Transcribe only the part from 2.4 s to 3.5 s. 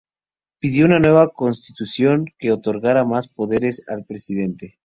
otorgara más